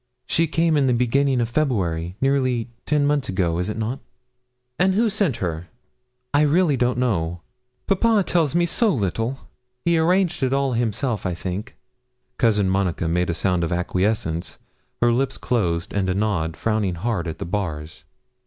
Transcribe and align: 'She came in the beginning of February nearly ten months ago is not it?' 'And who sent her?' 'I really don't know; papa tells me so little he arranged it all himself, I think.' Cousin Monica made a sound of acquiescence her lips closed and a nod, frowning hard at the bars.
'She 0.25 0.47
came 0.47 0.75
in 0.77 0.87
the 0.87 0.95
beginning 0.95 1.39
of 1.39 1.47
February 1.47 2.15
nearly 2.19 2.71
ten 2.87 3.05
months 3.05 3.29
ago 3.29 3.59
is 3.59 3.69
not 3.69 3.99
it?' 3.99 3.99
'And 4.79 4.95
who 4.95 5.11
sent 5.11 5.35
her?' 5.37 5.67
'I 6.33 6.41
really 6.41 6.75
don't 6.75 6.97
know; 6.97 7.41
papa 7.85 8.23
tells 8.25 8.55
me 8.55 8.65
so 8.65 8.89
little 8.91 9.41
he 9.85 9.99
arranged 9.99 10.41
it 10.41 10.53
all 10.53 10.73
himself, 10.73 11.23
I 11.23 11.35
think.' 11.35 11.77
Cousin 12.39 12.67
Monica 12.67 13.07
made 13.07 13.29
a 13.29 13.35
sound 13.35 13.63
of 13.63 13.71
acquiescence 13.71 14.57
her 15.03 15.11
lips 15.11 15.37
closed 15.37 15.93
and 15.93 16.09
a 16.09 16.15
nod, 16.15 16.57
frowning 16.57 16.95
hard 16.95 17.27
at 17.27 17.37
the 17.37 17.45
bars. 17.45 18.03